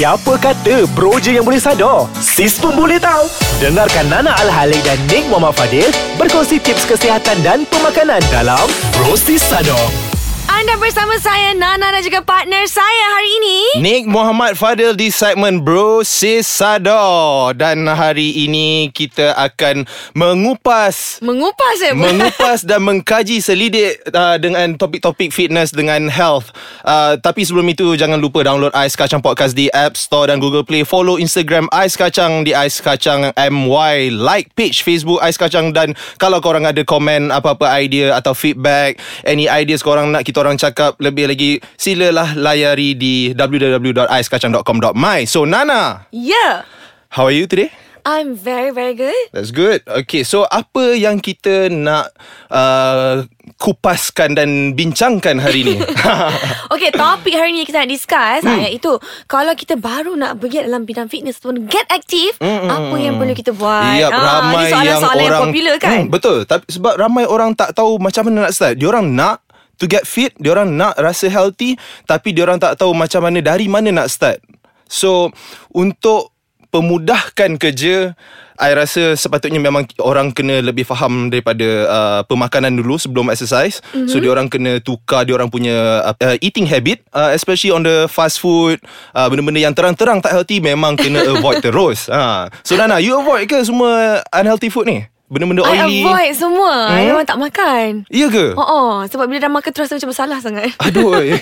[0.00, 2.08] Siapa kata bro je yang boleh sadar?
[2.16, 3.28] Sis pun boleh tahu.
[3.60, 8.64] Dengarkan Nana Al-Halik dan Nick Muhammad Fadil berkongsi tips kesihatan dan pemakanan dalam
[8.96, 10.09] Bro Sis Sadar.
[10.50, 13.58] Anda bersama saya Nana dan juga partner saya hari ini.
[13.78, 19.86] Nick Muhammad Fadil di segmen Bro Sis Sadar Dan hari ini kita akan
[20.18, 21.94] mengupas Mengupas ya.
[21.94, 26.50] Mengupas dan mengkaji selidik uh, dengan topik-topik fitness dengan health
[26.82, 30.66] uh, Tapi sebelum itu jangan lupa download Ais Kacang Podcast di App Store dan Google
[30.66, 35.94] Play Follow Instagram Ais Kacang di Ais Kacang MY Like page Facebook Ais Kacang Dan
[36.18, 40.96] kalau korang ada komen apa-apa idea atau feedback Any ideas korang nak kita orang cakap
[40.98, 46.64] lebih lagi Silalah layari di www.aiskacang.com.my So Nana, Yeah.
[47.12, 47.70] how are you today?
[48.04, 49.12] I'm very very good.
[49.32, 49.84] That's good.
[49.84, 52.12] Okay, so apa yang kita nak
[52.48, 53.28] uh,
[53.60, 55.76] kupaskan dan bincangkan hari ni?
[56.70, 58.70] Okay, topik hari ni kita nak discuss hmm.
[58.70, 58.96] iaitu
[59.28, 62.70] kalau kita baru nak bergiat dalam bidang fitness ataupun get active, Mm-mm.
[62.70, 64.00] apa yang perlu kita buat?
[64.00, 65.90] Yap, Ah, ramai soalan-soalan yang yang orang popular kan?
[65.92, 66.38] Hmm, betul.
[66.48, 68.80] Tapi sebab ramai orang tak tahu macam mana nak start.
[68.80, 69.44] Diorang nak
[69.80, 73.88] to get fit, diorang nak rasa healthy, tapi diorang tak tahu macam mana dari mana
[73.88, 74.38] nak start.
[74.84, 75.32] So,
[75.72, 76.36] untuk
[76.70, 78.14] pemudahkan kerja
[78.60, 83.80] I rasa sepatutnya memang orang kena lebih faham daripada uh, pemakanan dulu sebelum exercise.
[83.96, 84.08] Mm-hmm.
[84.12, 87.80] So dia orang kena tukar dia orang punya uh, uh, eating habit uh, especially on
[87.88, 88.76] the fast food,
[89.16, 92.12] uh, benda-benda yang terang-terang tak healthy memang kena avoid terus.
[92.12, 92.52] Ha.
[92.60, 95.08] So Nana, you avoid ke semua unhealthy food ni?
[95.30, 96.02] Benda-benda I oily.
[96.02, 96.74] avoid semua.
[96.90, 97.14] I Hmm?
[97.14, 97.88] memang tak makan.
[98.10, 98.58] Iya ke?
[98.58, 100.74] Oh, oh, sebab bila dah makan terasa macam bersalah sangat.
[100.90, 101.14] Aduh.
[101.14, 101.38] oi.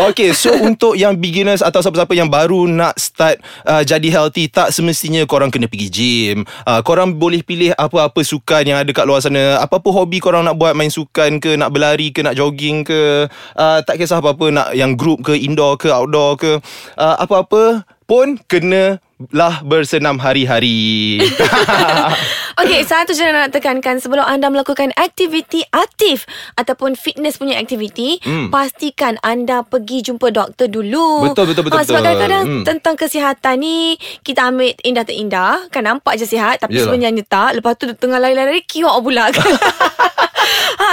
[0.00, 4.70] Okay so untuk yang beginners Atau siapa-siapa yang baru nak start uh, Jadi healthy Tak
[4.70, 9.20] semestinya korang kena pergi gym uh, Korang boleh pilih apa-apa sukan yang ada kat luar
[9.20, 13.26] sana Apa-apa hobi korang nak buat Main sukan ke Nak berlari ke Nak jogging ke
[13.58, 16.52] uh, Tak kisah apa-apa Nak yang group ke Indoor ke Outdoor ke
[16.96, 21.20] uh, Apa-apa pun kena lah bersenam hari-hari.
[22.60, 28.48] Okey, satu je nak tekankan sebelum anda melakukan aktiviti aktif ataupun fitness punya aktiviti, Hmm.
[28.48, 31.28] pastikan anda pergi jumpa doktor dulu.
[31.28, 32.08] Betul, betul, betul, Ah, sebab betul.
[32.10, 32.64] kadang-kadang Hmm.
[32.64, 33.76] tentang kesihatan ni
[34.20, 36.88] kita ambil indah tak indah, kan nampak je sihat tapi Yelah.
[36.88, 37.50] sebenarnya tak.
[37.56, 39.28] Lepas tu tengah lari-lari kiok pula.
[39.28, 39.32] ha,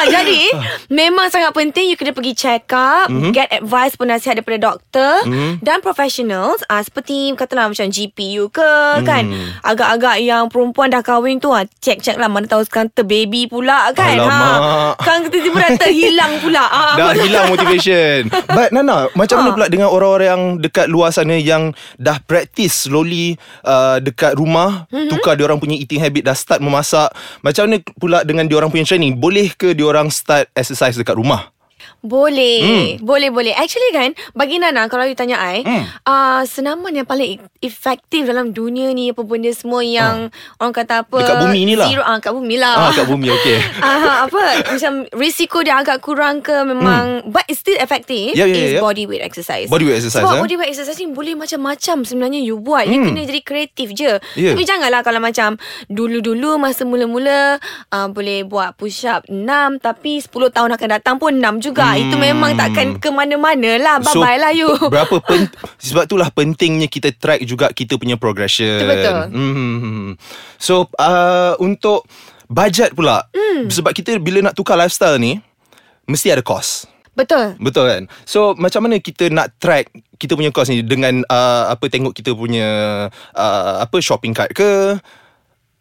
[0.16, 0.42] jadi
[0.88, 3.32] memang sangat penting you kena pergi check up, Mhm.
[3.32, 5.24] get advice pun nasihat daripada doktor
[5.60, 8.74] dan professionals ah seperti katalah macam GP you ke
[9.04, 9.28] kan.
[9.28, 9.62] Mhm.
[9.62, 14.18] Agak-agak yang perempuan dah kahwin tu ah check-check lah mana tahu sekarang terbaby pula kan.
[14.18, 14.60] Alamak.
[14.60, 15.04] Ha.
[15.04, 16.64] Kan tiba-tiba dah terhilang pula.
[16.68, 19.56] Ah, Dah hilang motivation But Nana Macam mana Ha.
[19.56, 25.10] pula dengan orang-orang yang Dekat luar sana Yang dah practice slowly uh, Dekat rumah mm-hmm.
[25.10, 29.16] Tukar diorang punya eating habit Dah start memasak Macam mana pula Dengan diorang punya training
[29.16, 31.57] Boleh ke diorang start exercise dekat rumah?
[32.00, 32.88] Boleh Hmm.
[33.02, 35.84] Boleh boleh Actually kan Bagi Nana Kalau you tanya I Hmm.
[36.04, 41.18] uh, Senaman yang paling efektif Dalam dunia ni Apa benda semua yang Orang kata apa
[41.18, 41.88] Dekat bumi ni lah.
[41.88, 43.58] Zero, ah, Kat bumi lah Ah, kat bumi, okay.
[43.82, 48.62] Ah, apa Macam risiko dia agak kurang ke Memang But it's still effective Yeah, yeah,
[48.62, 48.84] Is yeah.
[48.84, 50.42] body weight exercise Body weight exercise, Sebab eh?
[50.42, 53.06] body weight exercise ni Boleh macam-macam Sebenarnya you buat You Hmm.
[53.10, 54.54] kena jadi kreatif je Yeah.
[54.54, 57.58] Tapi janganlah Kalau macam Dulu-dulu Masa mula-mula
[57.90, 59.42] uh, Boleh buat push up 6
[59.80, 61.87] Tapi 10 tahun akan datang pun 6 juga Hmm.
[61.94, 63.96] Itu memang takkan ke mana-mana lah.
[64.02, 64.68] Bye-bye lah you.
[64.94, 65.48] Berapa pen,
[65.88, 68.78] Sebab itulah pentingnya Kita track juga Kita punya progression.
[68.78, 69.18] Betul-betul.
[69.30, 70.08] hmm.
[70.58, 72.04] So uh, Untuk
[72.46, 73.68] Budget pula Hmm.
[73.68, 75.40] Sebab kita Bila nak tukar lifestyle ni
[76.06, 76.88] Mesti ada cost.
[77.14, 77.56] Betul.
[77.58, 78.04] Betul kan?
[78.24, 82.32] So macam mana kita nak track Kita punya cost ni Dengan uh, Apa tengok kita
[82.32, 82.68] punya
[83.32, 85.00] uh, Apa shopping cart ke?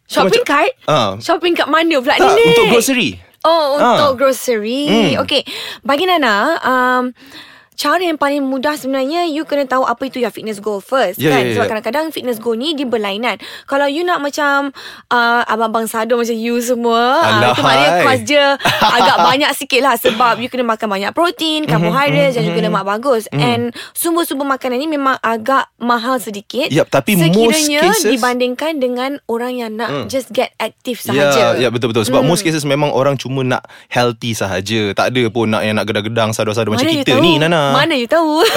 [0.07, 0.73] Shopping macam- cart?
[0.87, 1.11] Ah.
[1.19, 2.15] Shopping kat mana pula?
[2.15, 3.11] Tak ni untuk grocery
[3.47, 4.91] Oh untuk grocery.
[4.91, 5.23] Hmm.
[5.23, 5.47] Okay
[5.87, 7.05] Bagi Nana um,
[7.77, 11.31] Cara yang paling mudah sebenarnya You kena tahu apa itu your fitness goal first Ya,
[11.31, 11.41] kan?
[11.41, 11.53] ya, ya.
[11.55, 13.37] Sebab kadang-kadang fitness goal ni Dia berlainan.
[13.65, 14.73] Kalau you nak macam
[15.09, 18.47] uh, Abang-abang sado macam you semua uh, Itu maknanya cost dia
[18.97, 23.29] Agak banyak sikit lah Sebab you kena makan banyak protein Carbohydrates Dan juga lemak bagus.
[23.31, 26.69] And sumber-sumber makanan ni Memang agak mahal sedikit.
[26.69, 31.45] Yup, tapi most Sekiranya cases- dibandingkan dengan Orang yang nak Just get active Ya, sahaja.
[31.59, 32.03] ya betul-betul.
[32.03, 34.91] Sebab most cases memang orang cuma nak healthy sahaja.
[34.93, 37.21] Tak ada pun nak yang nak gedang-gedang Sado-sado macam you kita tahu?
[37.21, 38.45] ni Nana Mana you tahu?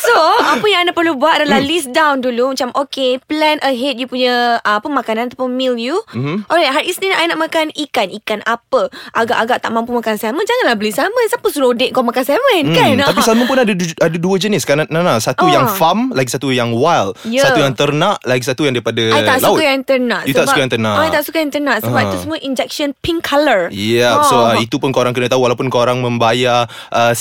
[0.00, 2.50] So Apa yang anda perlu buat Adalah list down dulu.
[2.50, 6.00] Macam okay Plan ahead you punya uh, Apa makanan Ataupun meal you.
[6.10, 6.46] Mhm.
[6.46, 8.08] Alright Hari Isnin I nak makan ikan.
[8.10, 8.88] Ikan apa?
[9.12, 10.42] Agak-agak tak mampu makan salmon.
[10.42, 11.24] Janganlah beli salmon.
[11.26, 12.90] Siapa suruh dek kau makan salmon Hmm, kan?
[13.06, 14.82] Tapi salmon pun ada ada dua jenis kan?
[14.82, 15.52] Nana Satu Ah.
[15.52, 17.14] yang farm Lagi satu yang wild.
[17.22, 17.44] Ya.
[17.44, 19.54] Satu yang ternak Lagi satu yang daripada I tak laut.
[19.54, 20.94] suka yang ternak You tak suka yang ternak?
[20.96, 22.06] I tak suka yang ternak Sebab Ah.
[22.06, 23.68] itu semua injection pink colour.
[23.70, 24.24] Yeah, Oh.
[24.24, 25.42] so uh, itu pun korang kena tahu.
[25.42, 27.12] Walaupun korang membayar uh,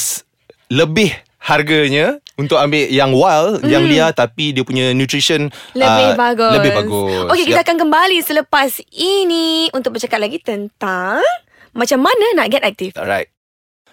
[0.69, 1.09] lebih
[1.41, 6.53] harganya Untuk ambil yang wild Yang liar Tapi dia punya nutrition Lebih ah, bagus.
[6.61, 7.25] Lebih bagus.
[7.33, 7.65] Okey kita Yup.
[7.65, 11.25] akan kembali Selepas ini Untuk bercakap lagi tentang
[11.73, 12.93] Macam mana nak get aktif.
[12.95, 13.33] Alright.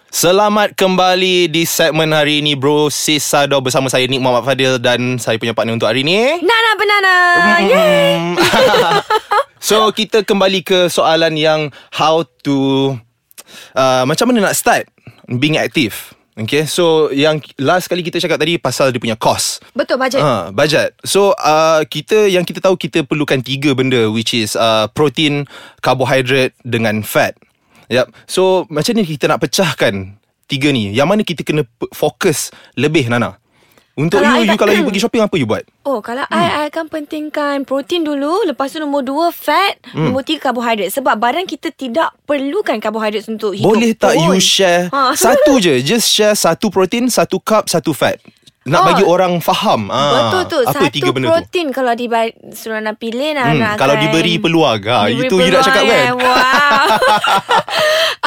[0.06, 2.92] Selamat kembali di segmen hari ini Bro.
[2.92, 6.40] Sis Sado bersama saya Nick Muhammad Fadil Dan saya punya partner untuk hari ini.
[6.44, 7.14] Nana banana
[7.62, 8.12] Yay.
[8.20, 8.34] Hmm.
[9.72, 11.60] so kita kembali ke soalan yang
[11.94, 12.94] How to
[13.74, 14.86] uh, Macam mana nak start
[15.26, 19.96] Being active Okay so yang last kali kita cakap tadi Pasal dia punya cost Betul
[19.96, 20.92] budget Ha, budget.
[21.00, 25.48] So uh, kita yang kita tahu kita perlukan tiga benda which is uh, protein,
[25.80, 27.36] carbohydrate dengan fat.
[27.88, 28.12] Yep.
[28.28, 30.92] So macam ni kita nak pecahkan tiga ni.
[30.92, 31.62] Yang mana kita kena
[31.96, 33.40] fokus lebih Nana.
[33.96, 35.64] Untuk Kalau I you, you kalau you pergi shopping apa you buat?
[35.88, 36.36] Oh kalau hmm.
[36.36, 40.12] I, I akan pentingkan protein dulu Lepas tu nombor dua fat hmm.
[40.12, 44.36] Nombor tiga karbohidrat Sebab badan kita tidak perlukan karbohidrat untuk hidup Boleh tak pun.
[44.36, 45.16] you share Ha.
[45.16, 45.80] satu je?
[45.80, 48.20] Just share satu protein, satu cup, satu fat.
[48.66, 48.86] Nak Oh.
[48.88, 49.86] bagi orang faham.
[49.88, 51.32] Ah, Betul tu Apa Satu tiga benda tu?
[51.32, 52.10] protein Kalau di
[52.50, 55.82] suruh nak pilih nak, Hmm, nak kalau diberi peluang, ha, diberi itu you nak cakap
[55.84, 56.12] peluang, kan?
[56.18, 56.84] Wow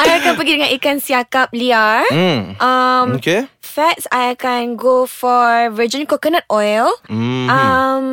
[0.00, 2.56] I akan pergi dengan ikan siakap liar Hmm.
[2.56, 3.44] um, Okay.
[3.60, 7.46] Fats I akan go for Virgin coconut oil Mhm.
[7.46, 8.06] um,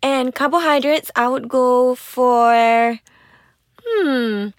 [0.00, 2.98] And carbohydrates I would go for
[3.80, 4.50] Hmm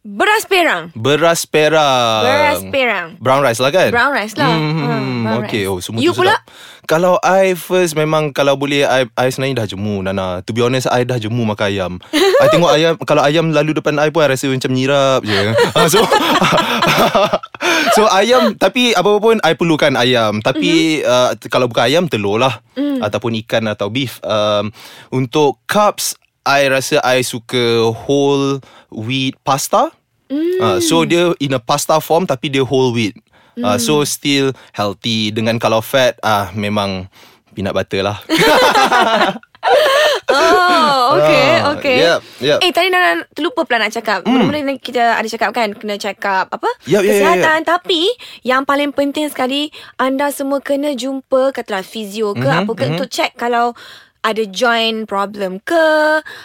[0.00, 2.22] Beras perang Beras perang.
[2.22, 3.90] Beras perang Brown rice lah kan?
[3.90, 5.62] Brown rice lah Hmm, Hmm, brown okay.
[5.62, 5.68] rice.
[5.68, 6.36] Oh, semua You tu pula?
[6.36, 6.42] sedap.
[6.84, 10.40] Kalau I first memang kalau boleh I, I sebenarnya dah jemu Nana.
[10.40, 11.92] To be honest I dah jemu makan ayam.
[12.12, 15.52] I tengok ayam kalau ayam lalu depan I pun I rasa macam nyirap je.
[15.76, 16.00] Ah, so
[17.94, 20.40] So ayam tapi apa pun I perlukan ayam.
[20.40, 21.06] Tapi Mhm.
[21.06, 23.00] uh, kalau bukan ayam telur lah Mm.
[23.00, 24.18] ataupun ikan atau beef.
[24.20, 24.68] Um,
[25.10, 28.60] untuk carbs I rasa I suka whole
[28.92, 29.88] wheat pasta.
[30.28, 30.60] Mm.
[30.60, 33.16] Uh, so dia in a pasta form tapi dia whole wheat.
[33.54, 37.06] Uh, so still healthy dengan kalau fat ah uh, memang
[37.54, 38.18] peanut butter lah.
[40.28, 41.98] Oh, okay, Ah, okay.
[42.00, 42.58] yep, yep.
[42.60, 44.24] Eh, tadi Nana terlupa pula nak cakap.
[44.24, 46.68] Benda-benda yang kita ada cakap kan, kena cakap apa?
[46.84, 47.58] Yep, yep, yep, Kesihatan.
[47.64, 48.02] Tapi,
[48.44, 52.90] yang paling penting sekali, anda semua kena jumpa, katalah fizio ke, Mhm, apa ke, mhm.
[52.96, 53.72] untuk check kalau
[54.24, 55.86] ada joint problem ke,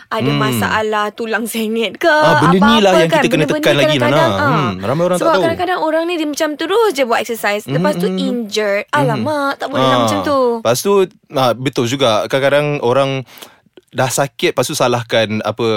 [0.09, 0.35] ada Hmm.
[0.37, 4.19] masalah tulang sengit ke, Ah, benda ni lah apa-apa yang kita kena tekan lagi, Nana.
[4.19, 4.35] ah.
[4.35, 5.43] Hmm, ramai orang tak Sebab tahu.
[5.47, 7.63] kadang-kadang orang ni dia macam terus je buat exercise.
[7.65, 8.19] Lepas tu Mhm.
[8.19, 8.83] injured.
[8.91, 10.39] Alamak, tak boleh nak Ah, macam tu.
[10.59, 10.91] Lepas tu
[11.31, 13.23] ah, betul juga kadang-kadang orang
[13.89, 15.67] dah sakit lepas tu salahkan apa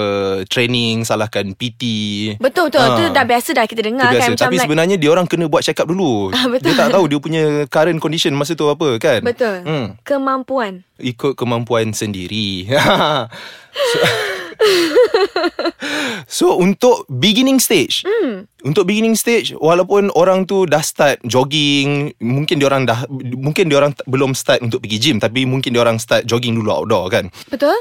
[0.45, 1.81] training, salahkan PT.
[2.37, 2.79] Betul, betul.
[2.79, 2.95] Ah.
[2.95, 4.19] Tu dah biasa dah kita dengar biasa.
[4.19, 4.29] kan.
[4.33, 6.29] Macam Tapi like, sebenarnya dia orang kena buat check up dulu.
[6.29, 6.69] Ah, betul.
[6.69, 9.19] Dia tak tahu dia punya current condition masa tu apa kan?
[9.21, 9.61] Betul.
[9.61, 9.87] Hmm.
[10.01, 10.85] Kemampuan.
[10.95, 12.63] ikut kemampuan sendiri.
[13.91, 13.97] so,
[16.27, 18.47] so untuk beginning stage, Hmm.
[18.63, 23.03] untuk beginning stage walaupun orang tu dah start jogging, mungkin dia orang dah
[23.35, 26.71] mungkin dia orang belum start untuk pergi gym tapi mungkin dia orang start jogging dulu
[26.71, 27.27] outdoor kan.
[27.49, 27.75] Betul?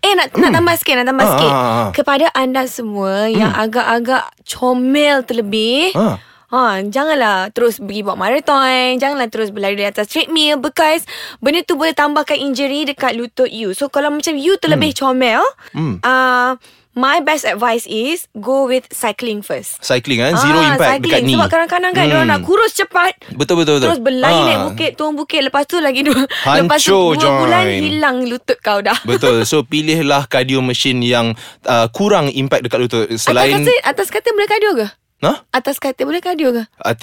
[0.00, 1.50] Eh nak nak tambah sikit nak tambah Ah, sikit.
[1.50, 1.88] ah, ah.
[1.90, 5.92] Kepada anda semua yang agak-agak comel terlebih.
[5.94, 6.18] Ah.
[6.46, 11.02] Ha, janganlah terus pergi buat marathon, janganlah terus berlari di atas treadmill because
[11.38, 13.74] benda tu boleh tambahkan injury dekat lutut you.
[13.74, 15.42] So kalau macam you terlebih comel,
[15.74, 15.98] Hmm.
[15.98, 16.54] uh,
[16.94, 19.82] my best advice is go with cycling first.
[19.82, 21.04] Cycling kan zero Ah, impact cycling.
[21.04, 21.32] dekat ni.
[21.34, 22.18] Sebab kadang-kadang kan hmm.
[22.22, 22.30] Hmm.
[22.30, 23.12] nak kurus cepat.
[23.34, 23.88] Betul betul betul.
[23.90, 24.46] Terus berlari Ah.
[24.46, 25.40] naik bukit, turun bukit.
[25.42, 26.22] Lepas tu lagi dua.
[26.24, 27.78] lepas tu Hancur, dua bulan join.
[27.82, 28.98] hilang lutut kau dah.
[29.02, 29.42] Betul.
[29.44, 31.34] So pilihlah cardio machine yang
[31.66, 33.06] uh, kurang impact dekat lutut.
[33.18, 33.58] Selain...
[33.58, 34.86] Atas, kata, atas kata boleh kardio ke?
[35.24, 35.40] Nah?
[35.48, 36.68] Atas kata boleh kardio ke?
[36.84, 37.00] At,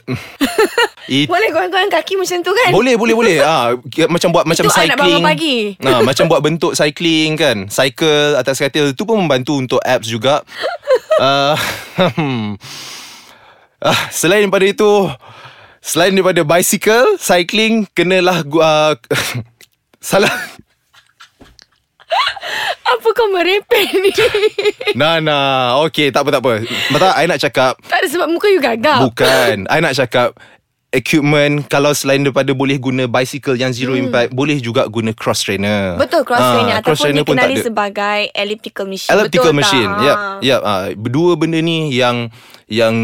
[1.10, 2.70] it, Boleh goyang-goyang kaki macam tu kan?
[2.70, 3.38] Boleh boleh boleh.
[3.52, 5.02] Ah ha, macam buat macam Itu cycling.
[5.02, 5.58] bangun pagi.
[5.82, 7.58] Nah, macam buat bentuk cycling kan.
[7.66, 10.46] Cycle atas katil tu pun membantu untuk abs juga.
[11.18, 11.58] uh,
[13.90, 15.10] ah, selain daripada itu
[15.82, 18.94] selain daripada bicycle, cycling kenalah uh,
[19.98, 20.30] salah
[22.92, 24.12] Apa kau merepek ni?
[25.00, 25.80] Nah, nah.
[25.88, 26.54] Okay, tak apa, tak apa.
[26.66, 29.00] Betul, I nak cakap tak ada sebab muka you gagap.
[29.02, 30.36] Bukan I nak cakap
[30.92, 34.04] Equipment Kalau selain daripada Boleh guna bicycle Yang zero hmm.
[34.04, 37.48] impact Boleh juga guna cross trainer Betul cross Ah, trainer cross ataupun trainer pun tak
[37.48, 37.64] dikenali ada.
[37.64, 39.12] sebagai elliptical machine.
[39.16, 40.04] Elliptical Betul machine tak?
[40.04, 40.60] Yep, yep.
[40.60, 42.28] Uh, Dua benda ni yang
[42.68, 42.96] Yang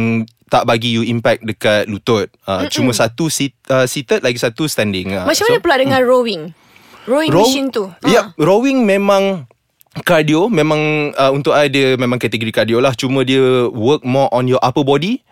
[0.51, 5.15] tak bagi you impact dekat lutut uh, Cuma satu sit, uh, seated Lagi satu standing
[5.15, 6.51] uh, Macam mana pula dengan rowing?
[7.07, 7.87] Rowing Row- machine tu.
[7.87, 8.03] Ha.
[8.03, 9.47] Yep, rowing memang
[10.03, 12.93] cardio memang uh, untuk I dia memang kategori cardio lah.
[12.93, 15.23] Cuma dia work more on your upper body.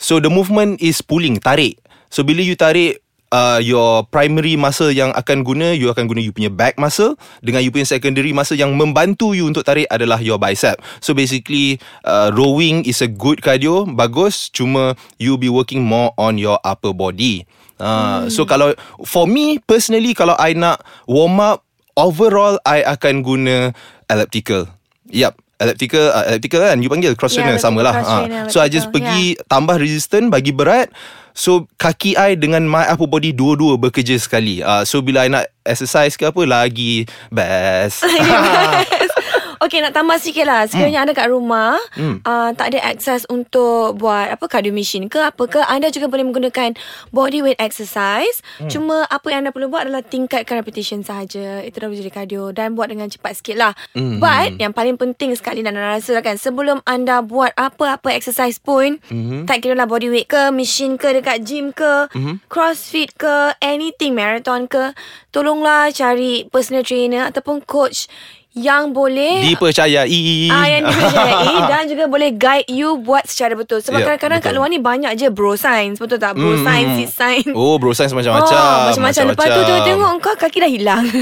[0.00, 1.76] So the movement is pulling tarik.
[2.08, 6.32] So bila you tarik uh, your primary muscle yang akan guna you akan guna you
[6.32, 7.14] punya back muscle.
[7.44, 10.80] Dengan you punya secondary muscle yang membantu you untuk tarik adalah your bicep.
[11.04, 14.50] So basically uh, rowing is a good cardio bagus.
[14.50, 17.46] Cuma you be working more on your upper body.
[17.80, 18.76] Uh, So kalau
[19.08, 21.64] For me personally Kalau I nak warm up
[22.00, 23.76] Overall I akan guna
[24.08, 24.72] Elliptical.
[25.06, 26.80] Yup Elliptical uh, Elliptical kan?
[26.80, 27.92] You panggil cross Ya, trainer betul, Sama lah.
[27.94, 28.20] cross Ah.
[28.24, 28.88] trainer, So I just.
[28.88, 28.92] Ya.
[28.92, 30.88] pergi Tambah resistant Bagi berat.
[31.30, 34.58] So kaki I dengan my upper body Dua-dua bekerja sekali.
[34.60, 38.02] Uh, So bila I nak exercise ke apa Lagi best
[39.60, 42.22] Okay nak tambah sikit lah Sekiranya anda kat rumah Hmm.
[42.22, 46.24] uh, Tak ada akses untuk Buat apa cardio machine ke Apa ke Anda juga boleh
[46.24, 46.72] menggunakan
[47.10, 48.68] Body weight exercise Hmm.
[48.68, 52.72] Cuma apa yang anda perlu buat Adalah tingkatkan repetition sahaja Itu dah menjadi cardio Dan
[52.72, 54.16] buat dengan cepat sikit lah Hmm.
[54.16, 58.96] But Yang paling penting sekali Dan anda rasa kan Sebelum anda buat Apa-apa exercise pun
[59.06, 59.44] Hmm.
[59.44, 62.08] Tak kira lah body weight ke Machine ke Dekat gym ke
[62.46, 64.96] Crossfit ke Anything Marathon ke
[65.28, 68.08] Tolonglah cari Personal trainer Ataupun coach
[68.50, 70.10] Yang boleh Dipercayai
[70.50, 73.78] Ah yang dipercayai dan juga boleh guide you buat secara betul.
[73.78, 74.58] Sebab Ya, kadang-kadang kat betul.
[74.58, 76.34] luar ni banyak je bro science, betul tak?
[76.34, 77.54] Bro Hmm, science, sis science.
[77.54, 79.22] Oh bro science macam-macam Oh, macam-macam.
[79.30, 81.04] Lepas tu tengok-tengok kau kaki dah hilang.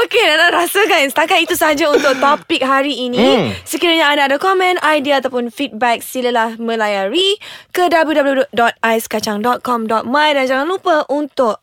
[0.00, 3.18] Okey, Nana rasakan setakat itu saja untuk topik hari ini.
[3.18, 3.48] Hmm.
[3.64, 7.36] Sekiranya anda ada komen, idea ataupun feedback, silalah melayari
[7.70, 11.58] ke www.aiskacang.com.my dan jangan lupa untuk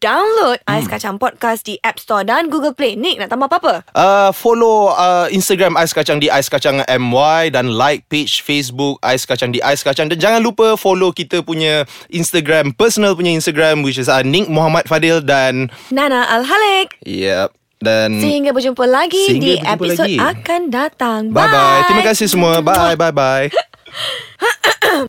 [0.00, 0.74] download Hmm.
[0.74, 2.96] Ais Kacang Podcast di App Store dan Google Play.
[2.96, 3.84] Nick, nak tambah apa-apa?
[3.92, 9.22] Uh, follow uh, Instagram Ais Kacang di Ais Kacang MY dan like page Facebook Ais
[9.22, 13.96] Kacang di Ais Kacang dan jangan lupa follow kita punya Instagram personal punya Instagram which
[13.96, 16.96] is uh, Nick Muhammad Fadil dan Nana Al-Halik.
[17.04, 19.28] yep dan Sehingga berjumpa lagi.
[19.28, 20.16] Sehingga di berjumpa episod lagi.
[20.16, 21.20] akan datang.
[21.28, 23.46] bye bye terima kasih semua bye bye bye